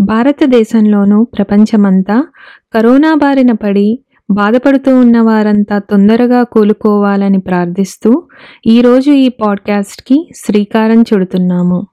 [0.00, 2.26] భారతదేశంలోనూ ప్రపంచమంతా
[2.74, 3.98] కరోనా బారిన పడి
[4.30, 8.22] బాధపడుతూ ఉన్న వారంతా తొందరగా కోలుకోవాలని ప్రార్థిస్తూ
[8.66, 11.86] ఈరోజు ఈ పాడ్కాస్ట్కి శ్రీకారం చుడుతున్నాము.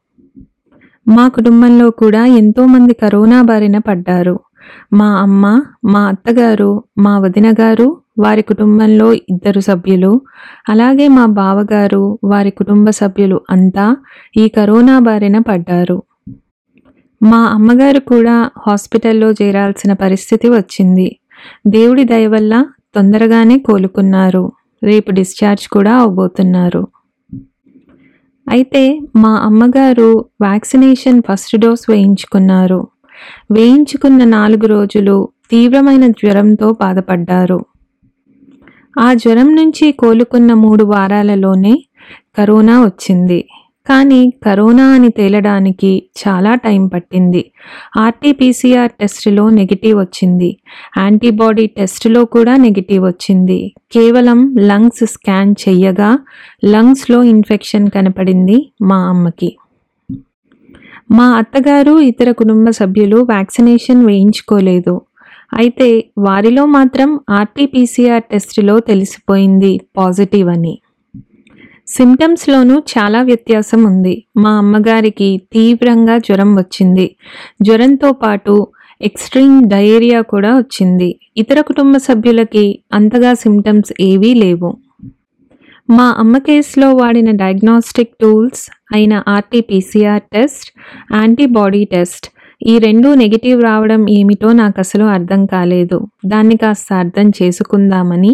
[1.07, 4.40] మా కుటుంబంలో కూడా ఎంతోమంది కరోనా బారిన పడ్డారు.
[4.94, 10.22] మా అమ్మ మా అత్తగారు మా వదిన గారు వారి కుటుంబంలో ఇద్దరు సభ్యులు
[10.70, 13.98] అలాగే మా బావగారు వారి కుటుంబ సభ్యులు అంతా
[14.38, 16.04] ఈ కరోనా బారిన పడ్డారు.
[17.26, 21.20] మా అమ్మగారు కూడా హాస్పిటల్లో చేరాల్సిన పరిస్థితి వచ్చింది.
[21.68, 24.52] దేవుడి దయ వల్ల తొందరగానే కోలుకున్నారు.
[24.84, 26.88] రేపు డిశ్చార్జ్ కూడా అవబోతున్నారు.
[28.49, 32.88] అయితే మా అమ్మగారు వ్యాక్సినేషన్ ఫస్ట్ డోస్ వేయించుకున్నారు.
[33.52, 37.66] వేయించుకున్న నాలుగు రోజులు తీవ్రమైన జ్వరంతో బాధపడ్డారు.
[38.99, 41.76] ఆ జ్వరం నుంచి కోలుకున్న మూడు వారాలలోనే
[42.38, 43.48] కరోనా వచ్చింది.
[43.89, 47.52] కానీ కరోనా అని తేలడానికి చాలా టైం పట్టింది.
[47.98, 50.57] ఆర్టీపీసీఆర్ టెస్టులో నెగిటివ్ వచ్చింది.
[50.98, 53.73] యాంటీబాడీ టెస్టులో కూడా నెగిటివ్ వచ్చింది.
[53.93, 56.20] కేవలం లంగ్స్ స్కాన్ చెయ్యగా
[56.65, 59.57] లంగ్స్లో ఇన్ఫెక్షన్ కనపడింది మా అమ్మకి.
[61.12, 65.01] మా అత్తగారు ఇతర కుటుంబ సభ్యులు వ్యాక్సినేషన్ వేయించుకోలేదు.
[65.53, 70.79] అయితే వారిలో మాత్రం ఆర్టీపీసీఆర్ టెస్టులో తెలిసిపోయింది పాజిటివ్ అని.
[71.88, 74.25] సిమ్టమ్స్లోనూ చాలా వ్యత్యాసం ఉంది.
[74.38, 77.16] మా అమ్మగారికి తీవ్రంగా జ్వరం వచ్చింది.
[77.62, 78.68] జ్వరంతో పాటు
[79.02, 81.19] ఎక్స్ట్రీమ్ డయేరియా కూడా వచ్చింది.
[81.38, 84.78] ఇతర కుటుంబ సభ్యులకి అంతగా సిమ్టమ్స్ ఏవీ లేవు.
[85.90, 88.63] మా అమ్మ కేసులో వాడిన డయాగ్నోస్టిక్ టూల్స్
[88.96, 90.69] అయిన ఆర్టీపీసీఆర్ టెస్ట్
[91.13, 92.28] యాంటీబాడీ టెస్ట్
[92.68, 96.08] ఈ రెండు నెగిటివ్ రావడం ఏమిటో నాకు అసలు అర్థం కాలేదు.
[96.25, 98.34] దాన్ని కాస్త అర్థం చేసుకుందామని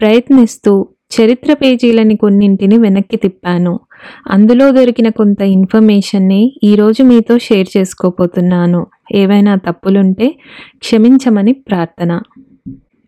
[0.00, 3.80] ప్రయత్నిస్తూ చరిత్ర పేజీలని కొన్నింటిని వెనక్కి తిప్పాను.
[4.26, 10.38] అందులో దొరికిన కొంత ఇన్ఫర్మేషన్ని ఈరోజు మీతో షేర్ చేసుకోపోతున్నాను ఏవైనా తప్పులుంటే
[10.78, 12.22] క్షమించమని ప్రార్థన.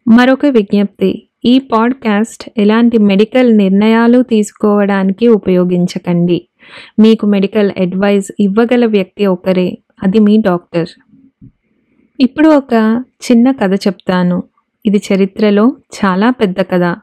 [0.09, 1.29] మరొక విజ్ఞప్తి.
[1.45, 6.49] ఈ పాడ్కాస్ట్ ఎలాంటి మెడికల్ నిర్ణయాలు తీసుకోవడానికి ఉపయోగించకండి.
[6.99, 9.79] మీకు మెడికల్ అడ్వైజ్ ఇవ్వగల వ్యక్తి ఒకరే.
[10.03, 10.89] అది మీ డాక్టర్.
[12.21, 14.43] ఇప్పుడు ఒక చిన్న కథ చెప్తాను.
[14.87, 16.97] ఇది చరిత్రలో చాలా పెద్ద కథ.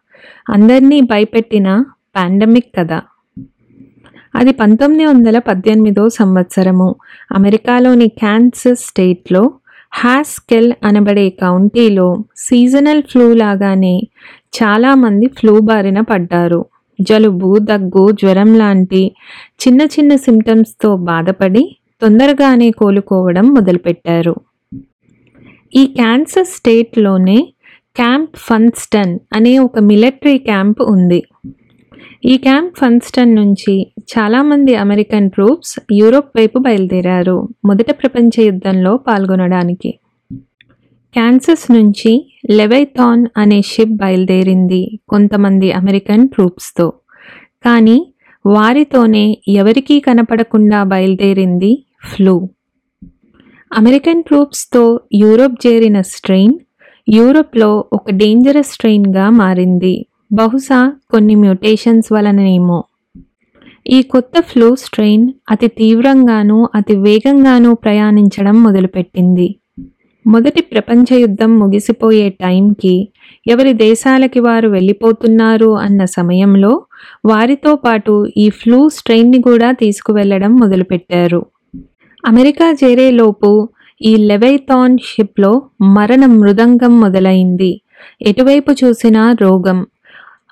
[0.50, 1.86] అందరినీ భయపెట్టిన
[2.16, 3.02] పాండమిక్ కథ.
[4.36, 6.96] అది పంతొమ్మిది వందల పద్దెనిమిదో సంవత్సరము.
[7.32, 9.54] అమెరికాలోని క్యాన్సస్ స్టేట్లో
[9.94, 14.02] హాస్కెల్ అనబడే కౌంటీలో సీజనల్ ఫ్లూ లాగానే
[14.64, 16.66] చాలామంది ఫ్లూ బారిన పడ్డారు.
[17.02, 19.16] జలుబు దగ్గు జ్వరం లాంటి
[19.68, 24.36] చిన్న చిన్న సిమ్టమ్స్తో బాధపడి తొందరగానే కోలుకోవడం మొదలుపెట్టారు.
[25.76, 27.54] ఈ క్యాన్సర్ స్టేట్లోనే
[28.00, 31.24] క్యాంప్ ఫన్స్టన్ అనే ఒక మిలిటరీ క్యాంప్ ఉంది.
[32.26, 40.00] ఈ క్యాంప్ ఫన్స్టన్ నుంచి చాలామంది అమెరికన్ ట్రూప్స్ యూరోప్ వైపు బయలుదేరారు మొదట ప్రపంచ యుద్ధంలో పాల్గొనడానికి.
[41.14, 46.94] క్యాన్సస్ నుంచి లెవైథాన్ అనే షిప్ బయలుదేరింది కొంతమంది అమెరికన్ ట్రూప్స్తో.
[47.66, 48.14] కానీ
[48.46, 52.50] వారితోనే ఎవరికీ కనపడకుండా బయలుదేరింది ఫ్లూ.
[53.78, 56.54] అమెరికన్ ట్రూప్స్తో యూరోప్ చేరిన స్ట్రెయిన్
[57.10, 60.06] యూరప్లో ఒక డేంజరస్ స్ట్రెయిన్గా మారింది.
[60.34, 62.84] బహుశా కొన్ని మ్యూటేషన్స్ వలననేమో.
[63.88, 69.56] ఈ కొత్త ఫ్లూ స్ట్రెయిన్ అతి తీవ్రంగానూ అతి వేగంగానూ ప్రయాణించడం మొదలుపెట్టింది.
[70.28, 73.10] మొదటి ప్రపంచ యుద్ధం ముగిసిపోయే టైంకి
[73.48, 76.82] ఎవరి దేశాలకి వారు వెళ్ళిపోతున్నారు అన్న సమయంలో
[77.26, 81.46] వారితో పాటు ఈ ఫ్లూ స్ట్రెయిన్ని కూడా తీసుకువెళ్ళడం మొదలుపెట్టారు.
[82.26, 83.70] అమెరికా చేరేలోపు
[84.02, 87.82] ఈ లెవైథాన్ షిప్లో మరణ మృదంగం మొదలైంది.
[88.22, 89.88] ఎటువైపు చూసినా రోగం.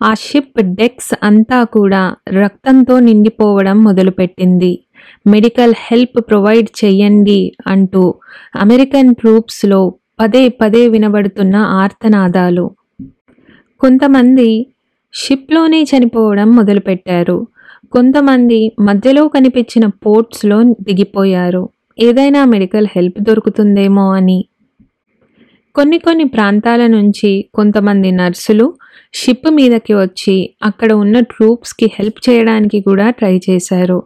[0.01, 4.79] ఆ షిప్ డెక్స్ అంతా కూడా రక్తంతో నిండిపోవడం మొదలుపెట్టింది.
[5.27, 8.15] మెడికల్ హెల్ప్ ప్రొవైడ్ చెయ్యండి అంటూ
[8.55, 12.71] అమెరికన్ ట్రూప్స్లో పదే పదే వినబడుతున్న ఆర్తనాదాలు.
[13.79, 14.67] కొంతమంది
[15.13, 17.47] షిప్లోనే చనిపోవడం మొదలుపెట్టారు.
[17.91, 21.69] కొంతమంది మధ్యలో కనిపించిన పోర్ట్స్లో దిగిపోయారు.
[21.99, 24.45] ఏదైనా మెడికల్ హెల్ప్ దొరుకుతుందేమో అని.
[25.75, 28.73] కొన్ని కొన్ని ప్రాంతాల నుంచి కొంతమంది నర్సులు
[29.13, 34.03] షిప్ మీదకి వచ్చి అక్కడ ఉన్న ట్రూప్స్కి హెల్ప్ చేయడానికి కూడా ట్రై చేశారు.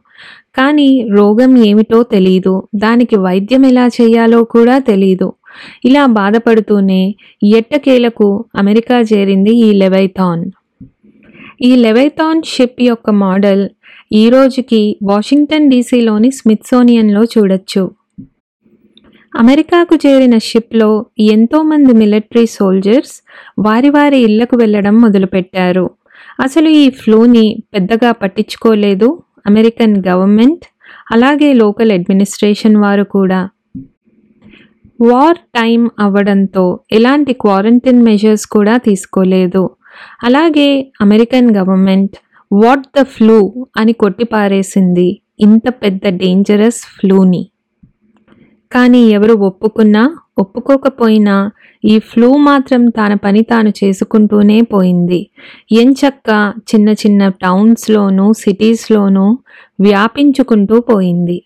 [0.56, 2.68] కానీ రోగం ఏమిటో తెలీదు.
[2.76, 5.34] దానికి వైద్యం ఎలా చేయాలో కూడా తెలీదు.
[5.86, 10.52] ఇలా బాధపడుతూనే ఎట్టకేలకు అమెరికా చేరింది ఈ లెవైథాన్.
[11.62, 13.70] ఈ లెవైథాన్ షిప్ యొక్క మోడల్
[14.14, 17.92] ఈ రోజుకి వాషింగ్టన్ డీసీలోని స్మిత్సోనియన్లో చూడొచ్చు.
[19.40, 23.14] అమెరికాకు చేరిన షిప్లో ఎంతోమంది మిలిటరీ సోల్జర్స్
[23.60, 25.90] వారి వారి ఇళ్ళకు వెళ్ళడం మొదలుపెట్టారు.
[26.40, 30.66] అసలు ఈ ఫ్లూని పెద్దగా పట్టించుకోలేదు అమెరికన్ గవర్నమెంట్
[31.12, 33.50] అలాగే లోకల్ అడ్మినిస్ట్రేషన్ వారు కూడా.
[35.02, 39.70] వార్ టైం అవ్వడంతో ఎలాంటి క్వారంటైన్ మెజర్స్ కూడా తీసుకోలేదు.
[40.24, 42.16] అలాగే American government
[42.52, 47.50] what the flu అని కొట్టిపారేసింది ఇంత పెద్ద డేంజరస్ ఫ్లూని.
[48.72, 51.52] కానీ ఎవరు ఒప్పుకున్నా ఒప్పుకోకపోయినా
[51.86, 55.30] ఈ ఫ్లూ మాత్రం తన పని తాను చేసుకుంటూనే పోయింది.
[55.72, 59.38] ఎంచక్క చిన్న చిన్న టౌన్స్లోనూ సిటీస్లోనూ
[59.80, 61.44] వ్యాపించుకుంటూ పోయింది.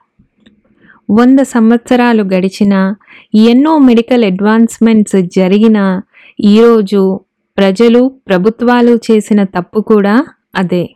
[1.09, 2.95] వంద సంవత్సరాలు గడిచిన
[3.33, 6.01] ఎన్నో మెడికల్ అడ్వాన్స్మెంట్స్ జరిగిన
[6.39, 7.19] ఈరోజు
[7.57, 10.15] ప్రజలు ప్రభుత్వాలు చేసిన తప్పు కూడా
[10.55, 10.89] అదే.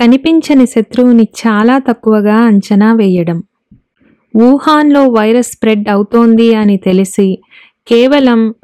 [0.00, 3.42] కనిపించని శత్రువుని చాలా తక్కువగా అంచనా వేయడం.
[4.36, 7.38] వుహాన్లో వైరస్ స్ప్రెడ్ అవుతోంది అని తెలిసి
[7.88, 8.54] కేవలం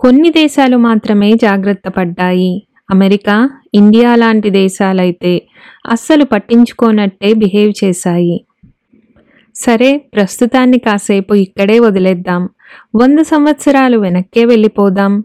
[0.00, 2.66] కొన్ని దేశాలు మాత్రమే జాగ్రత్త పడ్డాయి.
[2.90, 5.48] అమెరికా ఇండియా లాంటి దేశాలైతే
[5.86, 8.44] అస్సలు పట్టించుకోనట్టే బిహేవ్ చేశాయి.
[9.54, 12.48] సరే ప్రస్తుతాన్ని కాసేపు ఇక్కడే వదిలేద్దాం.
[12.96, 15.24] వంద సంవత్సరాలు వెనక్కే వెళ్ళిపోదాం.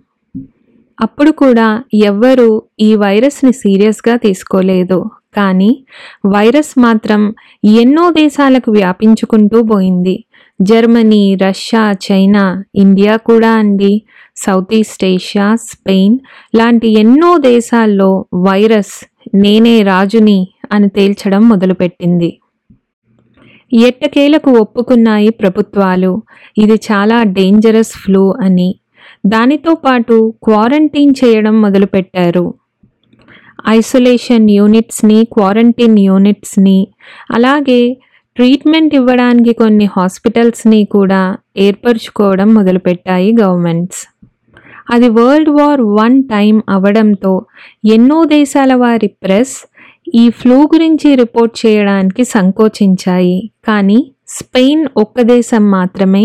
[1.01, 5.05] అప్పుడు కూడా ఎవ్వరూ ఈ వైరస్ని సీరియస్గా తీసుకోలేదు.
[5.35, 5.85] కానీ
[6.25, 7.35] వైరస్ మాత్రం
[7.65, 10.23] ఎన్నో దేశాలకు వ్యాపించుకుంటూ పోయింది.
[10.61, 14.01] జర్మనీ రష్యా చైనా ఇండియా కూడా అండి
[14.35, 16.19] సౌత్ ఈస్ట్ ఏషియా స్పెయిన్
[16.55, 22.39] లాంటి ఎన్నో దేశాల్లో వైరస్ నేనే రాజుని అని తేల్చడం మొదలుపెట్టింది.
[23.73, 26.21] ఎట్టకేలకు ఒప్పుకున్నాయి ప్రభుత్వాలు.
[26.57, 28.75] ఇది చాలా డేంజరస్ ఫ్లూ అని
[29.25, 32.53] దానితో పాటు క్వారంటైన్ చేయడం మొదలుపెట్టారు.
[33.67, 36.87] ఐసోలేషన్ యూనిట్స్ని క్వారంటైన్ యూనిట్స్ని
[37.31, 37.97] అలాగే
[38.35, 44.07] ట్రీట్మెంట్ ఇవ్వడానికి కొన్ని హాస్పిటల్స్ని కూడా ఏర్పరచుకోవడం మొదలుపెట్టాయి గవర్నమెంట్స్.
[44.91, 47.45] అది వరల్డ్ వార్ వన్ టైం అవడంతో
[47.85, 49.55] ఎన్నో దేశాల వారి ప్రెస్
[50.15, 53.51] ఈ ఫ్లూ గురించి రిపోర్ట్ చేయడానికి సంకోచించాయి.
[53.67, 56.23] కానీ స్పెయిన్ ఒక్క దేశం మాత్రమే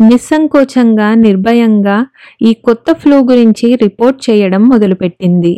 [0.00, 1.98] నిస్సంకోచంగా నిర్భయంగా
[2.42, 5.54] ఈ కొత్త ఫ్లూ గురించి రిపోర్ట్ చేయడం మొదలుపెట్టింది.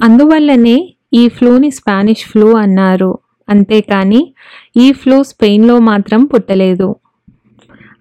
[0.00, 0.76] అందువల్లనే
[1.14, 3.12] ఈ ఫ్లూని స్పానిష్ ఫ్లూ అన్నారు.
[3.48, 4.20] అంతేకాని
[4.76, 6.88] ఈ ఫ్లూ స్పెయిన్లో మాత్రం పుట్టలేదు.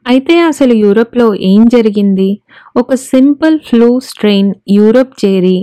[0.07, 2.29] అయితే అసలు యూరప్లో ఏం జరిగింది?
[2.77, 5.57] ఒక సింపుల్ ఫ్లూ స్ట్రెయిన్ యూరప్ చేరి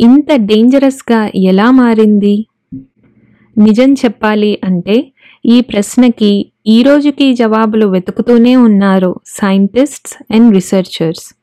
[0.00, 1.20] ఇంత డేంజరస్గా
[1.50, 2.34] ఎలా మారింది?
[3.56, 4.96] నిజం చెప్పాలి అంటే
[5.46, 6.32] ఈ ప్రశ్నకి
[6.68, 11.34] ఈ రోజుకి జవాబులు వెతుకుతూనే ఉన్నారు సైంటిస్ట్స్ అండ్ రీసెర్చర్స్.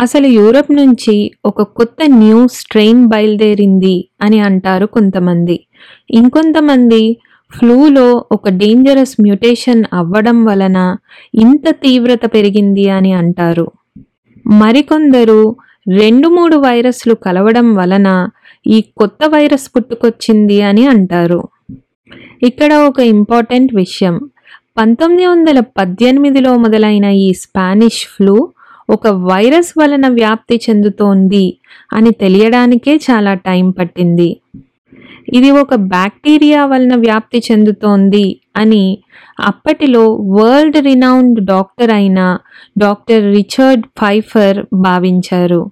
[0.00, 5.66] అసలు యూరప్ నుంచి ఒక కొత్త న్యూ స్ట్రెయిన్ బయలుదేరింది అని అంటారు కొంతమంది.
[6.10, 7.18] ఇంకొంతమంది
[7.50, 10.96] ఫ్లూలో ఒక డేంజరస్ మ్యూటేషన్ అవ్వడం వలన
[11.34, 13.70] ఇంత తీవ్రత పెరిగింది అని అంటారు.
[14.46, 15.56] మరికొందరు
[15.88, 18.28] రెండు మూడు వైరస్లు కలవడం వలన
[18.66, 21.48] ఈ కొత్త వైరస్ పుట్టుకొచ్చింది అని అంటారు.
[22.42, 24.20] ఇక్కడ ఒక ఇంపార్టెంట్ విషయం.
[24.78, 28.48] పంతొమ్మిది వందల పద్దెనిమిదిలో మొదలైన ఈ స్పానిష్ ఫ్లూ
[28.90, 31.56] ఒక వైరస్ వలన వ్యాప్తి చెందుతోంది
[31.92, 34.36] అని తెలియడానికే చాలా టైం పట్టింది.
[35.34, 38.98] ఇది ఒక బ్యాక్టీరియా వలన వ్యాప్తి చెందుతోంది అని
[39.40, 42.38] అప్పటిలో వరల్డ్ రినౌండ్ డాక్టర్ అయిన
[42.78, 45.70] డాక్టర్ రిచర్డ్ ఫైఫర్ భావించారు.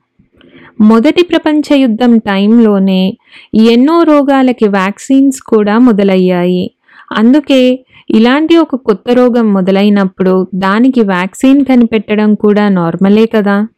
[0.81, 3.19] మొదటి ప్రపంచ యుద్ధం టైంలోనే
[3.55, 6.71] ఎన్నో రోగాలకి వ్యాక్సిన్స్ కూడా మొదలయ్యాయి.
[7.13, 13.69] అందుకే ఇలాంటి ఒక కొత్త రోగం మొదలైనప్పుడు దానికి వ్యాక్సిన్ కనిపెట్టడం కూడా నార్మలే కదా.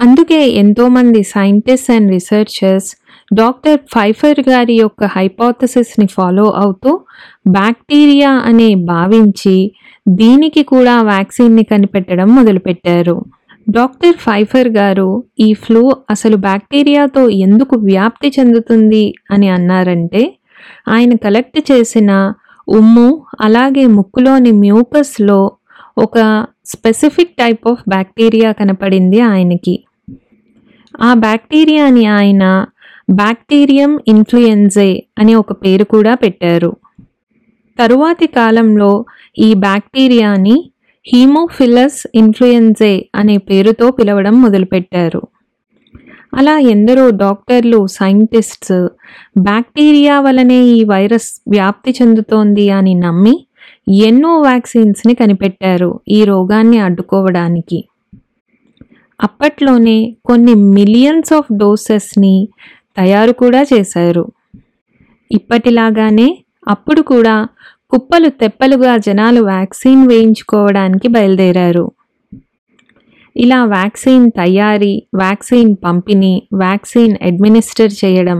[0.00, 2.96] అందుకే ఎంతోమంది scientist and researchers
[3.34, 7.00] doctor Pfeiffer గారి యొక్క హైపోథసిస్ని ఫాలో అవుతూ
[7.48, 9.72] బ్యాక్టీరియా అనే భావించి
[10.08, 13.37] దీనికి కూడా వ్యాక్సిన్ని కనిపెట్టడం మొదలుపెట్టారు.
[13.70, 20.38] డాక్టర్ ఫైఫర్ గారు ఈ ఫ్లూ అసలు బ్యాక్టీరియాతో ఎందుకు వ్యాప్తి చెందుతుంది అని అన్నారంటే
[20.88, 22.10] ఆయన కలెక్ట్ చేసిన
[22.68, 25.52] ఉమ్ము అలాగే ముక్కులోని మ్యూకస్లో
[25.98, 29.84] ఒక స్పెసిఫిక్ టైప్ ఆఫ్ బ్యాక్టీరియా కనపడింది ఆయనకి.
[31.00, 32.66] ఆ బ్యాక్టీరియాని ఆయన
[33.10, 36.76] బ్యాక్టీరియం ఇన్ఫ్లుయెన్జే అనే ఒక పేరు కూడా పెట్టారు.
[37.78, 39.04] తరువాతి కాలంలో
[39.38, 40.70] ఈ బ్యాక్టీరియాని
[41.12, 45.22] హీమోఫిలస్ ఇన్ఫ్లుయెన్జే అనే పేరుతో పిలవడం మొదలుపెట్టారు.
[46.34, 48.88] అలా ఎందరో డాక్టర్లు సైంటిస్ట్స్
[49.38, 53.46] బ్యాక్టీరియా వలనే ఈ వైరస్ వ్యాప్తి చెందుతోంది అని నమ్మి
[53.88, 57.88] ఎన్నో వ్యాక్సిన్స్ని కనిపెట్టారు ఈ రోగాన్ని అడ్డుకోవడానికి.
[59.20, 62.48] అప్పట్లోనే కొన్ని మిలియన్స్ ఆఫ్ డోసెస్ని
[62.96, 64.32] తయారు కూడా చేశారు.
[65.32, 67.48] ఇప్పటిలాగానే అప్పుడు కూడా
[67.92, 71.92] కుప్పలు తెప్పలుగా జనాలు వ్యాక్సిన్ వేయించుకోవడానికి బయలుదేరారు.
[73.36, 78.38] ఇలా వ్యాక్సిన్ తయారీ వ్యాక్సిన్ పంపిణీ వ్యాక్సిన్ అడ్మినిస్టర్ చేయడం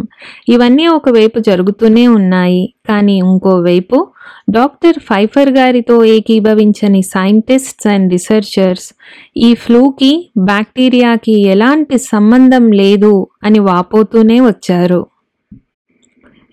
[0.49, 2.75] ఇవన్నీ ఒకవైపు జరుగుతూనే ఉన్నాయి.
[2.89, 4.07] కానీ ఇంకోవైపు
[4.51, 8.95] డాక్టర్ ఫైఫర్ గారితో ఏకీభవించని సైంటిస్ట్స్ అండ్ రీసెర్చర్స్
[9.37, 15.01] ఈ ఫ్లూకి బ్యాక్టీరియాకి ఎలాంటి సంబంధం లేదు అని వాపోతూనే వచ్చారు.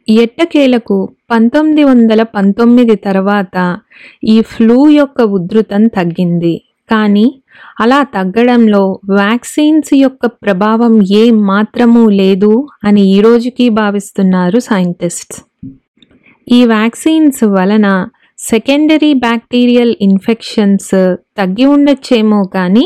[0.07, 0.97] ఎట్టకేలకు
[1.31, 3.77] పంతొమ్మిది వందల పంతొమ్మిది తర్వాత
[4.23, 6.55] ఈ ఫ్లూ యొక్క ఉధృతం తగ్గింది.
[6.91, 7.41] కానీ
[7.79, 15.39] అలా తగ్గడంలో వ్యాక్సిన్స్ యొక్క ప్రభావం ఏ మాత్రమూ లేదు అని ఈరోజుకి భావిస్తున్నారు సైంటిస్ట్స్.
[16.51, 17.87] ఈ వ్యాక్సిన్స్ వలన
[18.39, 20.89] సెకండరీ బ్యాక్టీరియల్ ఇన్ఫెక్షన్స్
[21.37, 22.83] తగ్గి ఉండొచ్చేమో కానీ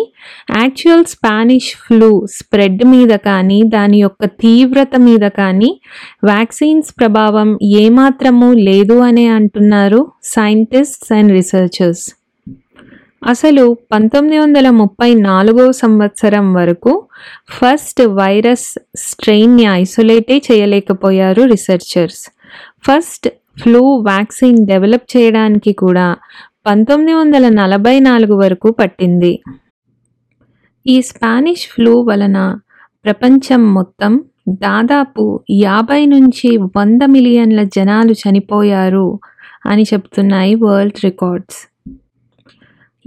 [0.56, 5.72] యాక్చువల్ స్పానిష్ ఫ్లూ స్ప్రెడ్ మీద కానీ దాని యొక్క తీవ్రత మీద కానీ
[6.24, 7.51] వ్యాక్సిన్స్ ప్రభావం
[7.82, 10.01] ఏమాత్రము లేదు అనే అంటున్నారు
[10.32, 12.06] సైంటిస్ట్స్ అండ్ రీసెర్చర్స్
[13.25, 16.91] అసలు పంతొమ్మిది వందల ముప్పై నాలుగో సంవత్సరం వరకు
[17.50, 18.68] ఫస్ట్ వైరస్
[19.03, 22.22] స్ట్రెయిన్ని ఐసోలేటే చేయలేకపోయారు researchers
[22.86, 23.27] first
[23.58, 26.18] flu vaccine develop చేయడానికి కూడా
[26.68, 29.39] పంతొమ్మిది వందల నలభై నాలుగు వరకు పట్టింది.
[30.88, 32.60] ఈ స్పానిష్ ఫ్లూ వలన
[33.06, 39.20] ప్రపంచం మొత్తం దాదాపు యాభై నుంచి వంద మిలియన్ల జనాలు చనిపోయారు
[39.65, 41.60] అని చెప్తున్నాయి వరల్డ్ రికార్డ్స్.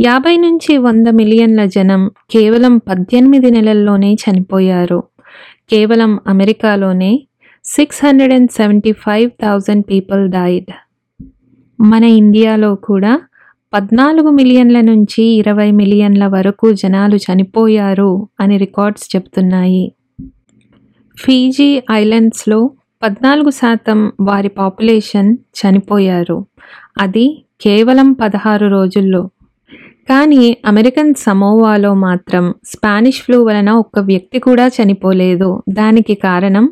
[0.01, 5.03] యాభై నుంచి వంద మిలియన్ల జనం కేవలం పద్దెనిమిది నెలల్లోనే చనిపోయారు.
[5.71, 7.27] కేవలం అమెరికాలోనే
[7.65, 10.71] six hundred and seventy five thousand people died.
[11.81, 13.21] మన ఇండియాలో కూడా
[13.75, 19.93] పద్నాలుగు మిలియన్ల నుంచి ఇరవై మిలియన్ల వరకు జనాలు చనిపోయారు అని రికార్డ్స్ చెప్తున్నాయి.
[21.17, 22.71] ఫీజీ ఐలాండ్స్లో
[23.03, 26.47] పద్నాలుగు శాతం వారి పాపులేషన్ చనిపోయారు.
[26.99, 29.31] అది కేవలం పదహారు రోజుల్లో
[30.09, 35.63] కానీ అమెరికన్ సమోవాలో మాత్రం స్పానిష్ ఫ్లూ వలన ఒక్క వ్యక్తి కూడా చనిపోలేదు.
[35.69, 36.71] దానికి కారణం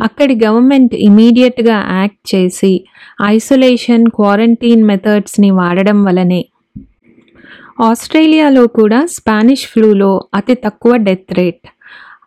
[0.00, 2.84] అక్కడి గవర్నమెంట్ ఇమీడియట్గా యాక్ట్ చేసి
[3.22, 6.44] ఐసోలేషన్ క్వారంటైన్ మెథడ్స్ని వాడడం వలనే.
[7.80, 11.66] ఆస్ట్రేలియాలో కూడా స్పానిష్ ఫ్లూలో అతి తక్కువ డెత్ రేట్.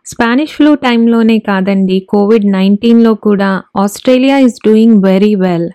[0.06, 5.68] స్పానిష్ ఫ్లూ టైంలోనే కాదండి కోవిడ్ నైన్టీన్లో కూడా Australia is doing very well.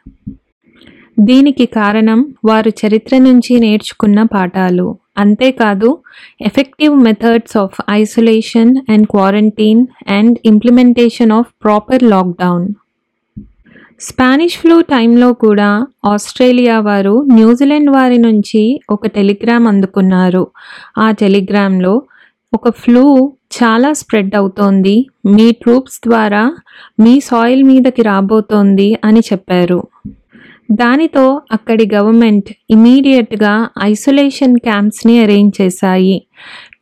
[1.21, 4.97] దీనికి కారణం వారు చరిత్ర నుంచి నేర్చుకున్న పాఠాలు.
[5.17, 5.97] అంతేకాదు
[6.41, 12.67] effective methods of isolation and quarantine and implementation of proper lockdown
[13.99, 20.47] Spanish flu టైంలో కూడా ఆస్ట్రేలియా వారు న్యూజిలాండ్ వారి నుంచి ఒక టెలిగ్రామ్ అందుకున్నారు.
[20.97, 22.01] ఆ టెలిగ్రామ్లో
[22.53, 23.03] ఒక ఫ్లూ
[23.57, 24.95] చాలా స్ప్రెడ్ అవుతోంది.
[25.25, 26.43] మీ ట్రూప్స్ ద్వారా
[26.99, 29.79] మీ సాయిల్ మీదకి రాబోతోంది అని చెప్పారు.
[30.71, 36.27] దానితో అక్కడి గవర్నమెంట్ ఇమీడియట్గా ఐసోలేషన్ క్యాంప్స్ని అరేంజ్ చేశాయి.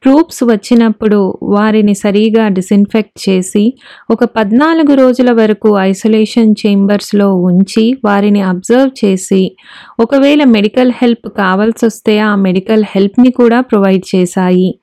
[0.01, 3.73] ట్రూప్స్ వచ్చినప్పుడు వారిని సరిగా డిస్ఇన్ఫెక్ట్ చేసి
[4.11, 9.55] ఒక పద్నాలుగు రోజుల వరకు ఐసోలేషన్ చేంబర్స్లో ఉంచి వారిని అబ్జర్వ్ చేసి
[9.99, 14.78] ఒకవేళ మెడికల్ హెల్ప్ కావాల్సి వస్తే ఆ మెడికల్ హెల్ప్ని కూడా ప్రొవైడ్ చేశాయి.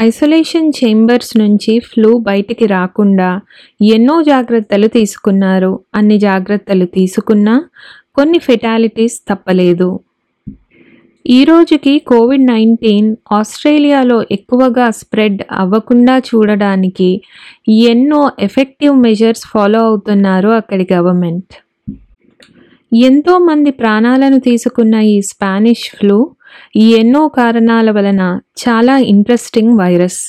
[0.00, 3.40] ఐసోలేషన్ చేంబర్స్ నుంచి ఫ్లూ బయటికి రాకుండా
[3.82, 5.80] ఎన్నో జాగ్రత్తలు తీసుకున్నారు.
[5.94, 7.64] అన్ని జాగ్రత్తలు తీసుకున్నా
[8.16, 10.00] కొన్ని ఫెటాలిటీస్ తప్పలేదు.
[11.26, 17.22] ఈ రోజుకి కోవిడ్ నైన్టీన్ ఆస్ట్రేలియాలో ఎక్కువగా స్ప్రెడ్ అవ్వకుండా చూడడానికి
[17.68, 21.52] ఎన్నో ఎఫెక్టివ్ మెజర్స్ ఫాలో అవుతున్నారు అక్కడి గవర్నమెంట్.
[22.94, 26.30] ఎంతో మంది ప్రాణాలను తీసుకున్న ఈ స్పానిష్ ఫ్లూ
[26.76, 28.22] ఈ ఎన్నో కారణాల వలన
[28.62, 30.22] చాలా ఇంట్రెస్టింగ్ వైరస్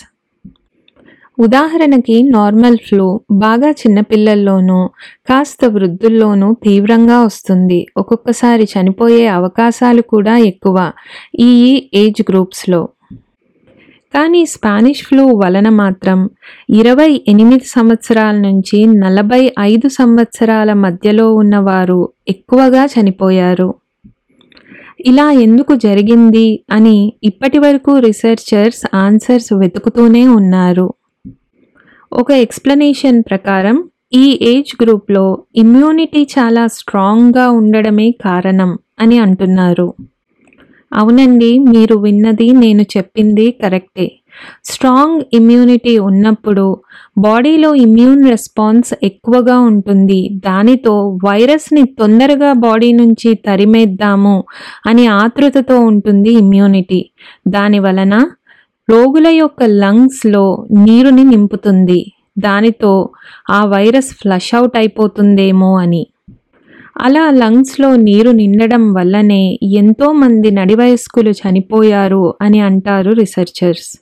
[1.37, 4.89] ఉదాహరణకి నార్మల్ ఫ్లూ బాగా చిన్నపిల్లల్లోనూ
[5.29, 7.87] కాస్త వృద్ధుల్లోనూ తీవ్రంగా వస్తుంది.
[7.97, 10.91] ఒక్కొక్కసారి చనిపోయే అవకాశాలు కూడా ఎక్కువ
[11.39, 11.51] ఈ
[11.93, 12.89] ఏజ్ గ్రూప్స్లో
[14.13, 16.29] కానీ స్పానిష్ ఫ్లూ వలన మాత్రం
[16.69, 23.69] ఇరవై ఎనిమిది సంవత్సరాల నుంచి నలభై ఐదు సంవత్సరాల మధ్యలో ఉన్నవారు ఎక్కువగా చనిపోయారు.
[25.05, 30.93] ఇలా ఎందుకు జరిగింది అని ఇప్పటి వరకు రీసెర్చర్స్ ఆన్సర్స్ వెతుకుతూనే ఉన్నారు.
[32.11, 33.77] ఒక ఎక్స్ప్లెనేషన్ ప్రకారం
[34.13, 39.87] ఈ ఏజ్ గ్రూప్లో ఇమ్యూనిటీ చాలా స్ట్రాంగ్గా ఉండడమే కారణం అని అంటున్నారు.
[40.93, 44.19] అవునండి మీరు విన్నది నేను చెప్పింది కరెక్టే.
[44.65, 46.77] స్ట్రాంగ్ ఇమ్యూనిటీ ఉన్నప్పుడు
[47.17, 50.29] బాడీలో ఇమ్యూన్ రెస్పాన్స్ ఎక్కువగా ఉంటుంది.
[50.45, 54.43] దానితో వైరస్ని తొందరగా బాడీ నుంచి తరిమేద్దాము
[54.85, 57.09] అని ఆతృతతో ఉంటుంది ఇమ్యూనిటీ.
[57.47, 58.15] దాని వలన
[58.89, 62.13] రోగుల యొక్క లంగ్స్లో నీరుని నింపుతుంది.
[62.39, 63.09] దానితో
[63.49, 66.07] ఆ వైరస్ ఫ్లష్ అవుట్ అయిపోతుందేమో అని.
[66.97, 73.99] అలా లంగ్స్లో నీరు నిండడం వల్లనే ఎంతోమంది నడివయస్కులు చనిపోయారు అని అంటారు రీసెర్చర్స్.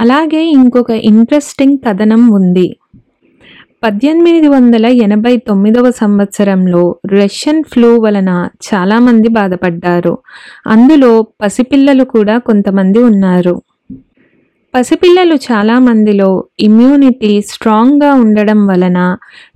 [0.00, 2.76] అలాగే ఇంకొక ఇంట్రెస్టింగ్ కథనం ఉంది.
[3.84, 10.18] పద్దెనిమిది వందల ఎనభై తొమ్మిదవ సంవత్సరంలో రష్యన్ ఫ్లూ వలన చాలామంది బాధపడ్డారు.
[10.66, 13.62] అందులో పసిపిల్లలు కూడా కొంతమంది ఉన్నారు.
[14.74, 16.28] పసిపిల్లలు చాలామందిలో
[16.60, 18.98] ఇమ్యూనిటీ స్ట్రాంగ్గా ఉండడం వలన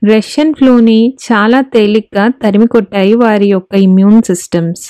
[0.05, 4.87] రష్యన్ ఫ్లూని చాలా తేలిగ్గా తరిమికొట్టాయి వారి యొక్క ఇమ్యూన్ సిస్టమ్స్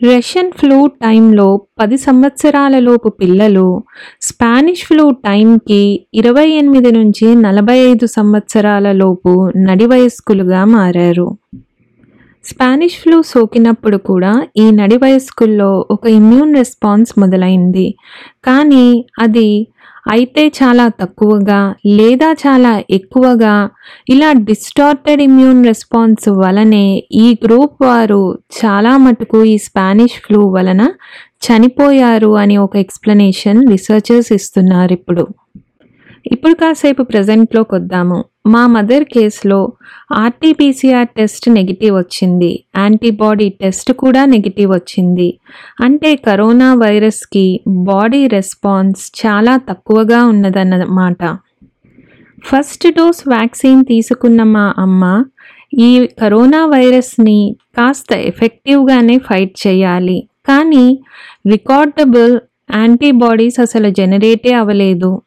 [0.00, 1.46] రష్యన్ ఫ్లూ టైంలో
[1.80, 3.66] పది సంవత్సరాలలోపు పిల్లలు
[4.20, 5.80] స్పానిష్ ఫ్లూ టైంకి
[6.14, 11.26] ఇరవై ఎనిమిది నుంచి నలభై ఐదు సంవత్సరాలలోపు నడి వయస్కులుగా మారారు.
[12.48, 17.88] స్పానిష్ ఫ్లూ సోకినప్పుడు కూడా ఈ నడి వయస్కుల్లో ఒక ఇమ్యూన్ రెస్పాన్స్ మొదలైంది.
[18.46, 18.86] కానీ
[19.18, 19.48] అది
[20.10, 21.58] అయితే చాలా తక్కువగా
[21.98, 23.54] లేదా చాలా ఎక్కువగా
[24.08, 26.86] ఇలా డిస్టార్టెడ్ ఇమ్యూన్ రెస్పాన్స్ వలనే
[27.24, 28.22] ఈ గ్రూప్ వారు
[28.58, 30.84] చాలా మటుకు ఈ స్పానిష్ ఫ్లూ వలన
[31.46, 35.24] చనిపోయారు అని ఒక ఎక్స్ప్లెనేషన్ రీసెర్చర్స్ ఇస్తున్నారు ఇప్పుడు.
[36.32, 39.72] ఇప్పుడు కాసేపు ప్రజెంట్లోకి వద్దాము మా మదర్ కేసులో
[40.12, 42.64] ఆర్టీపీసీఆర్ టెస్ట్ నెగిటివ్ వచ్చింది.
[42.78, 45.38] యాంటీబాడీ టెస్ట్ కూడా నెగిటివ్ వచ్చింది.
[45.80, 51.36] అంటే కరోనా వైరస్కి బాడీ రెస్పాన్స్ చాలా తక్కువగా ఉన్నదన్నమాట.
[52.44, 55.24] ఫస్ట్ డోస్ వ్యాక్సిన్ తీసుకున్న మా అమ్మ
[55.78, 60.28] ఈ కరోనా వైరస్ని కాస్త ఎఫెక్టివ్గానే ఫైట్ చేయాలి.
[60.48, 60.98] కానీ
[61.46, 62.40] రికార్డబుల్
[62.74, 65.22] యాంటీబాడీస్ అసలు జనరేటే అవ్వలేదు.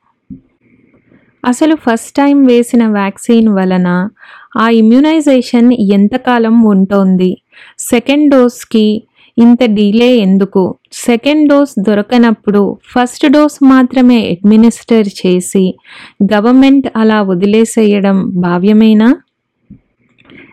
[1.46, 4.10] అసలు ఫస్ట్ టైం వేసిన వ్యాక్సిన్ వలన
[4.58, 7.38] ఆ ఇమ్యునైజేషన్ ఎంతకాలం ఉంటుంది?
[7.80, 9.04] సెకండ్ డోస్కి
[9.38, 10.76] ఇంత డిలే ఎందుకు?
[10.92, 15.76] సెకండ్ డోస్ దొరకనప్పుడు ఫస్ట్ డోస్ మాత్రమే అడ్మినిస్టర్ చేసి
[16.24, 19.16] గవర్నమెంట్ అలా వదిలేసేయడం భావ్యమేనా?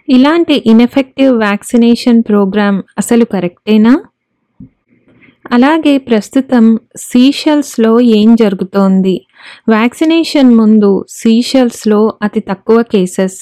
[0.08, 4.00] ఇలాంటి ఇన్ఎఫెక్టివ్ వ్యాక్సినేషన్ ప్రోగ్రామ్ అసలు కరెక్టేనా?
[5.52, 9.26] అలాగే ప్రస్తుతం సీషెల్స్లో ఏం జరుగుతోంది?
[9.68, 13.38] వ్యాక్సినేషన్ ముందు సీషెల్స్లో అతి తక్కువ కేసెస్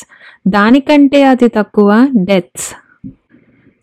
[0.48, 2.74] దానికంటే అతి తక్కువ డెత్స్.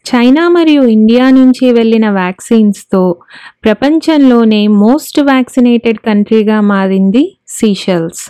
[0.06, 3.16] చైనా మరియు ఇండియా నుంచి వెళ్ళిన వ్యాక్సిన్స్తో
[3.64, 8.24] ప్రపంచంలోనే మోస్ట్ వ్యాక్సినేటెడ్ కంట్రీగా మారింది సీషెల్స్.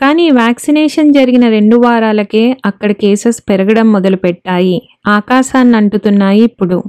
[0.00, 4.88] కానీ వ్యాక్సినేషన్ జరిగిన రెండు వారాలకే అక్కడ కేసెస్ పెరగడం మొదలుపెట్టాయి.
[5.06, 6.82] ఆకాశాన్ని అంటుతున్నాయి ఇప్పుడు.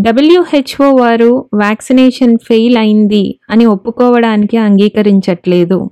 [0.00, 5.90] డబ్ల్యూహెచ్ఓ వారు వ్యాక్సినేషన్ ఫెయిల్ అయింది అని ఒప్పుకోవడానికి అంగీకరించట్లేదు.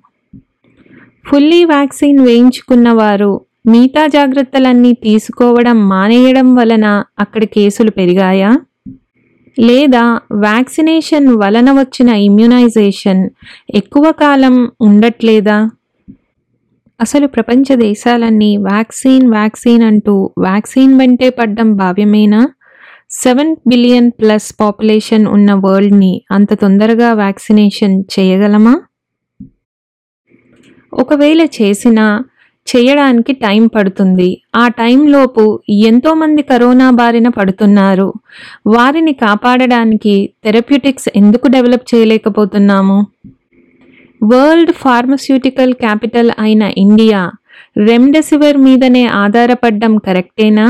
[1.26, 8.58] ఫుల్లీ వ్యాక్సిన్ వేయించుకున్న వారు మిగతా జాగ్రత్తలన్నీ తీసుకోవడం మానేయడం వలన అక్కడ కేసులు పెరిగాయా?
[9.58, 13.30] లేదా వ్యాక్సినేషన్ వలన వచ్చిన ఇమ్యునైజేషన్
[13.74, 15.70] ఎక్కువ కాలం ఉండట్లేదా?
[17.00, 22.48] అసలు ప్రపంచ దేశాలన్నీ వ్యాక్సిన్ వ్యాక్సిన్ అంటూ వ్యాక్సిన్ వెంటే పడ్డం భావ్యమేనా?
[23.10, 28.80] సెవెన్ బిలియన్ ప్లస్ పాపులేషన్ ఉన్న వరల్డ్ని అంత తొందరగా వ్యాక్సినేషన్ చేయగలమా?
[30.94, 32.24] ఒకవేళ చేసినా
[32.66, 34.42] చేయడానికి టైం పడుతుంది.
[34.56, 38.12] ఆ టైంలోపు ఎంతోమంది కరోనా బారిన పడుతున్నారు.
[38.66, 43.06] వారిని కాపాడడానికి థెరప్యూటిక్స్ ఎందుకు డెవలప్ చేయలేకపోతున్నాము?
[44.24, 47.30] వరల్డ్ ఫార్మస్యూటికల్ క్యాపిటల్ అయిన ఇండియా
[47.78, 50.66] రెమ్డెసివిర్ మీదనే ఆధారపడ్డం కరెక్టేనా?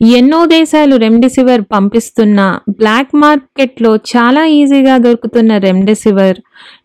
[0.00, 6.38] ఎన్నో దేశాలు రెమ్డెసివిర్ పంపిస్తున్న బ్లాక్ మార్కెట్లో చాలా ఈజీగా దొరుకుతున్న రెమ్డెసివిర్.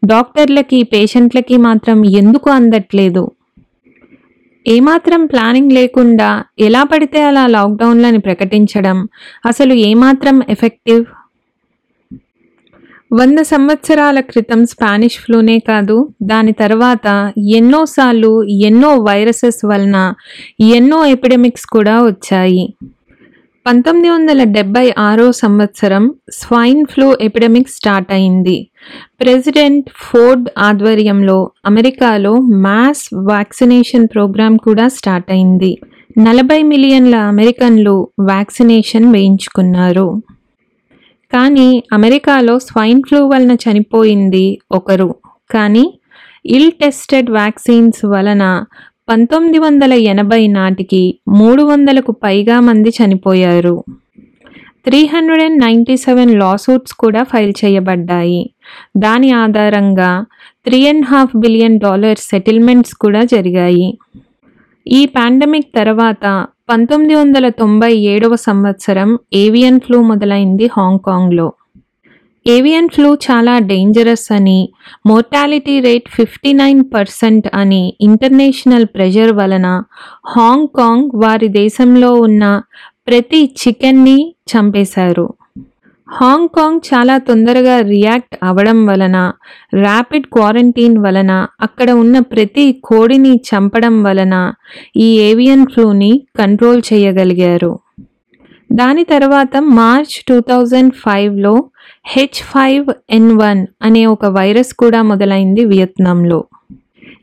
[0.06, 3.32] డాక్టర్లకి పేషెంట్లకి మాత్రం ఎందుకు అందట్లేదు?
[4.68, 9.08] ఏమాత్రం ప్లానింగ్ లేకుండా ఎలా పడితే అలా లాక్డౌన్లని ప్రకటించడం
[9.46, 11.06] అసలు ఏమాత్రం ఎఫెక్టివ్?
[13.14, 20.14] వంద సంవత్సరాల క్రితం స్పానిష్ ఫ్లూనే కాదు దాని తర్వాత ఎన్నోసార్లు ఎన్నో వైరసెస్ వలన
[20.62, 22.66] ఎన్నో ఎపిడమిక్స్ కూడా వచ్చాయి.
[23.66, 28.68] పంతొమ్మిది వందల డెబ్బై ఆరో సంవత్సరం స్వైన్ ఫ్లూ ఎపిడమిక్ స్టార్ట్ అయింది.
[29.22, 35.78] ప్రెసిడెంట్ ఫోర్డ్ ఆధ్వర్యంలో అమెరికాలో మాస్ వ్యాక్సినేషన్ ప్రోగ్రాం కూడా స్టార్ట్ అయింది.
[36.18, 40.22] నలభై మిలియన్ల అమెరికన్లు వ్యాక్సినేషన్ వేయించుకున్నారు.
[41.34, 45.16] కానీ అమెరికాలో స్వైన్ ఫ్లూ వలన చనిపోయింది ఒకరు.
[45.52, 46.00] కానీ
[46.46, 48.66] ఇల్ టెస్టెడ్ వ్యాక్సిన్స్ వలన
[49.10, 53.84] పంతొమ్మిది వందల ఎనభై నాటికి మూడు వందలకు పైగా మంది చనిపోయారు.
[54.86, 58.52] Three hundred and ninety seven lawsuits కూడా ఫైల్ చేయబడ్డాయి.
[58.98, 60.26] దాని ఆధారంగా
[60.66, 63.98] three and half billion dollar settlements కూడా జరిగాయి.
[64.88, 71.54] ఈ పాండమిక్ తర్వాత పంతొమ్మిది వందల తొంభై ఏడవ సంవత్సరం ఏవియన్ ఫ్లూ మొదలైంది హాంకాంగ్లో.
[72.46, 74.60] ఏవియన్ ఫ్లూ చాలా డేంజరస్ అని
[75.08, 79.68] mortality rate fifty nine percent అని ఇంటర్నేషనల్ ప్రెషర్ వలన
[80.36, 82.44] హాంకాంగ్ వారి దేశంలో ఉన్న
[83.08, 84.18] ప్రతి చికెన్ని
[84.52, 85.26] చంపేశారు.
[86.08, 89.18] హాంకాంగ్ చాలా తొందరగా రియాక్ట్ అవ్వడం వలన
[89.74, 91.32] ర్యాపిడ్ క్వారంటైన్ వలన
[91.62, 94.36] అక్కడ ఉన్న ప్రతి కోడిని చంపడం వలన
[94.98, 97.72] ఈ ఏవియన్ ఫ్లూని కంట్రోల్ చేయగలిగారు.
[98.72, 101.64] దాని తర్వాత మార్చ్ టూ థౌజండ్ ఫైవ్లో
[102.06, 106.46] హెచ్ ఫైవ్ ఎన్ వన్ అనే ఒక వైరస్ కూడా మొదలైంది వియత్నాంలో.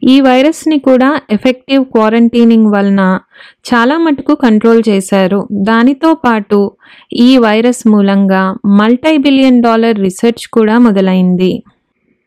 [0.04, 3.20] ఈ వైరస్ని కూడా ఎఫెక్టివ్ క్వారంటైనింగ్ వలన
[3.68, 5.48] చాలా మటుకు కంట్రోల్ చేశారు.
[5.52, 6.72] దానితో పాటు
[7.12, 11.62] ఈ వైరస్ మూలంగా మల్టీ బిలియన్ డాలర్ రీసెర్చ్ కూడా మొదలైంది.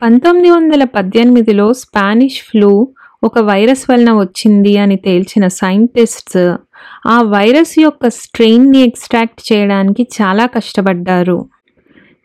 [0.02, 2.88] పంతొమ్మిది వందల పద్దెనిమిదిలో స్పానిష్ ఫ్లూ
[3.24, 6.56] ఒక వైరస్ వలన వచ్చింది అని తేల్చిన సైంటిస్ట్స్
[7.06, 11.48] ఆ వైరస్ యొక్క స్ట్రెయిన్ని ఎక్స్ట్రాక్ట్ చేయడానికి చాలా కష్టపడ్డారు.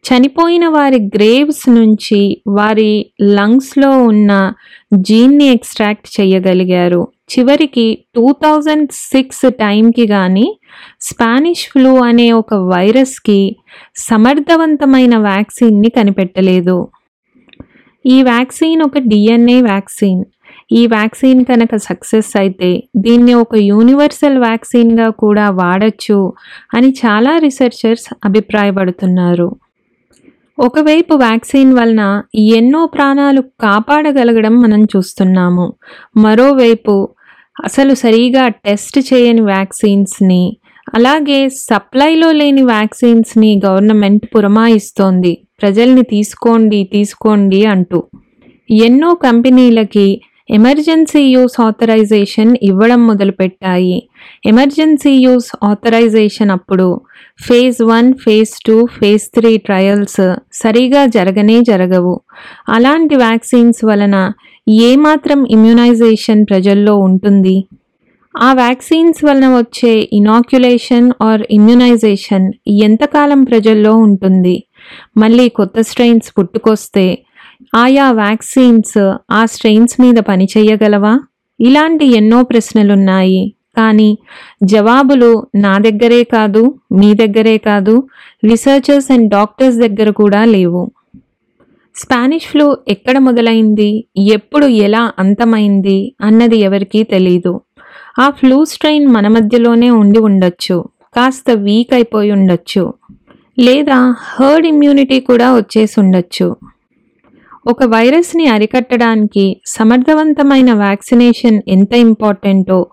[0.04, 4.54] చనిపోయిన వారి గ్రేవ్స్ నుంచి వారి లంగ్స్లో ఉన్న
[4.94, 7.08] జీన్ని ఎక్స్ట్రాక్ట్ చేయగలిగారు.
[7.40, 10.60] చివరికి టూ థౌజండ్ సిక్స్ టైంకి కానీ
[11.02, 13.56] స్పానిష్ ఫ్లూ అనే ఒక వైరస్కి
[13.96, 16.88] సమర్థవంతమైన వ్యాక్సిన్ని కనిపెట్టలేదు.
[18.06, 20.26] ఈ వ్యాక్సిన్ ఒక డిఎన్ఏ వ్యాక్సిన్.
[20.72, 26.34] ఈ వ్యాక్సిన్ కనుక సక్సెస్ అయితే దీన్ని ఒక యూనివర్సల్ వ్యాక్సిన్గా కూడా వాడచ్చు
[26.74, 29.56] అని చాలా రీసెర్చర్స్ అభిప్రాయపడుతున్నారు.
[30.60, 35.74] ఒకవైపు వ్యాక్సిన్ వలన ఎన్నో ప్రాణాలు కాపాడగలగడం మనం చూస్తున్నాము.
[36.18, 37.10] మరోవైపు
[37.66, 40.58] అసలు సరిగా టెస్ట్ చేయని వ్యాక్సిన్స్ని
[40.94, 45.34] అలాగే సప్లైలో లేని వ్యాక్సిన్స్ని గవర్నమెంట్ పురమాయిస్తోంది.
[45.62, 48.04] ప్రజల్ని తీసుకోండి తీసుకోండి అంటూ
[48.70, 54.10] ఎన్నో కంపెనీలకి ఎమర్జెన్సీ యూస్ ఆథరైజేషన్ ఇవ్వడం మొదలుపెట్టాయి.
[54.46, 57.02] ఎమర్జెన్సీ యూస్ ఆథరైజేషన్ అప్పుడు
[57.42, 60.22] phase one phase two phase three trials
[60.54, 62.22] సరిగా జరగనే జరగవు.
[62.70, 64.32] అలాంటి వ్యాక్సిన్స్ వలన
[64.70, 67.68] ఏమాత్రం ఇమ్యునైజేషన్ ప్రజల్లో ఉంటుంది?
[68.38, 74.64] ఆ వ్యాక్సిన్స్ వలన వచ్చే ఇనాక్యులేషన్ ఆర్ ఇమ్యునైజేషన్ ఎంతకాలం ప్రజల్లో ఉంటుంది?
[75.18, 77.06] మళ్ళీ కొత్త స్ట్రెయిన్స్ పుట్టుకొస్తే
[77.76, 81.20] ఆయా వ్యాక్సిన్స్ ఆ స్ట్రెయిన్స్ మీద పనిచేయగలవా
[81.60, 83.54] ఇలాంటి ఎన్నో ప్రశ్నలున్నాయి.
[83.78, 84.18] కానీ
[84.64, 88.04] జవాబులు నా దగ్గరే కాదు మీ దగ్గరే కాదు.
[88.44, 90.92] రీసెర్చర్స్ అండ్ డాక్టర్స్ దగ్గర కూడా లేవు.
[91.96, 94.06] స్పానిష్ ఫ్లూ ఎక్కడ మొదలైంది?
[94.18, 96.16] ఎప్పుడు ఎలా అంతమైంది?
[96.22, 97.62] అన్నది ఎవరికీ తెలీదు.
[98.20, 102.94] ఆ ఫ్లూ స్ట్రెయిన్ మన మధ్యలోనే ఉండి ఉండొచ్చు కాస్త వీక్ అయిపోయి ఉండొచ్చు.
[103.60, 106.56] లేదా హర్డ్ ఇమ్యూనిటీ కూడా వచ్చేసి ఉండొచ్చు.
[107.68, 112.88] ఒక వైరస్ని అరికట్టడానికి సమర్థవంతమైన వ్యాక్సినేషన్ ఎంత ఇంపార్టెంటో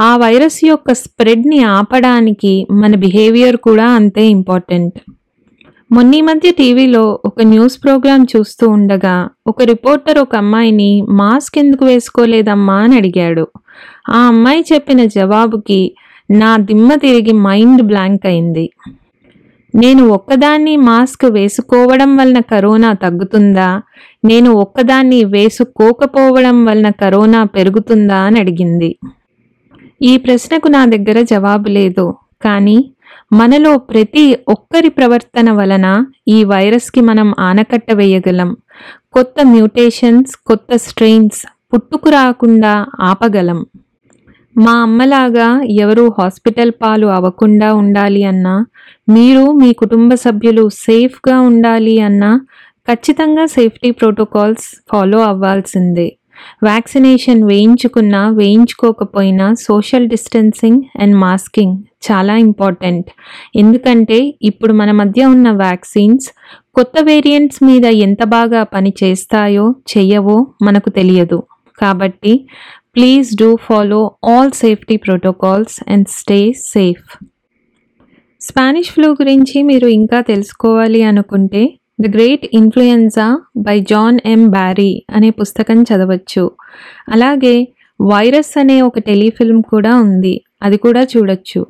[0.00, 4.98] ఆ వైరస్ యొక్క స్ప్రెడ్ని ఆపడానికి మన బిహేవియర్ కూడా అంతే ఇంపార్టెంట్.
[5.92, 12.74] మొన్న మధ్య టీవీలో ఒక న్యూస్ ప్రోగ్రాం చూస్తూ ఉండగా ఒక రిపోర్టర్ ఒక అమ్మాయిని మాస్క్ ఎందుకు వేసుకోలేదమ్మా
[12.74, 13.46] అని అడిగాడు.
[14.08, 15.94] ఆ అమ్మాయి చెప్పిన జవాబుకి
[16.30, 18.70] నా దిమ్మ తిరిగి మైండ్ బ్లాంక్ అయింది.
[19.74, 23.82] నేను ఒక్కదాన్ని మాస్క్ వేసుకోవడం వలన కరోనా తగ్గుతుందా?
[24.24, 28.16] నేను ఒక్కదాన్ని వేసుకోకపోవడం వలన కరోనా పెరుగుతుందా?
[28.16, 28.96] అని అడిగింది.
[30.02, 32.14] ఈ ప్రశ్నకు నా దగ్గర జవాబు లేదు.
[32.44, 32.92] కానీ
[33.32, 38.56] మనలో ప్రతి ఒక్కరి ప్రవర్తన వలన ఈ వైరస్కి మనం ఆనకట్ట వేయగలం.
[39.12, 43.66] కొత్త మ్యూటేషన్స్ కొత్త స్ట్రెయిన్స్ పుట్టుకు రాకుండా ఆపగలం.
[44.56, 48.66] మా అమ్మలాగా ఎవరు హాస్పిటల్ పాలు అవ్వకుండా ఉండాలి అన్నా
[49.08, 52.40] మీరు మీ కుటుంబ సభ్యులు సేఫ్గా ఉండాలి అన్నా
[52.88, 56.16] ఖచ్చితంగా సేఫ్టీ ప్రోటోకాల్స్ ఫాలో అవ్వాల్సిందే.
[56.62, 63.08] వ్యాక్సినేషన్ వేయించుకున్నా వేయించుకోకపోయినా సోషల్ డిస్టెన్సింగ్ అండ్ మాస్కింగ్ చాలా ఇంపార్టెంట్.
[63.56, 66.28] ఎందుకంటే ఇప్పుడు మన మధ్య ఉన్న వ్యాక్సిన్స్
[66.74, 71.42] కొత్త వేరియంట్స్ మీద ఎంత బాగా పని చేస్తాయో చెయ్యవో మనకు తెలియదు.
[71.80, 72.32] కాబట్టి
[72.96, 77.24] please do follow all safety protocols and stay safe
[78.40, 81.62] Spanish flu గురించి మీరు ఇంకా తెలుసుకోవాలి అనుకుంటే
[82.00, 86.50] the great influenza by John M Barry అనే పుస్తకం చదవచ్చు.
[87.08, 87.68] అలాగే
[88.00, 90.44] వైరస్ అనే ఒక టెలిఫిల్మ్ కూడా ఉంది.
[90.62, 91.66] అది కూడా చూడొచ్చు.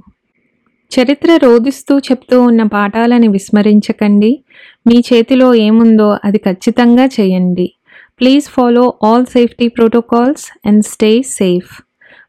[0.90, 4.44] చరిత్ర రోధిస్తూ చెప్తూ ఉన్న పాఠాలని విస్మరించకండి.
[4.86, 7.72] మీ చేతిలో ఏముందో అది ఖచ్చితంగా చేయండి.
[8.18, 11.82] Please follow all safety protocols and stay safe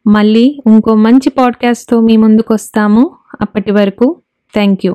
[0.07, 3.03] మళ్ళీ ఇంకో మంచి పాడ్కాస్ట్తో మీ ముందుకు వస్తాము.
[3.41, 4.07] అప్పటి వరకు
[4.53, 4.93] థ్యాంక్ యూ